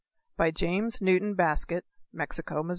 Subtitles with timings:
[0.37, 2.69] BY JAMES NEWTON BASKETT, MEXICO, MO.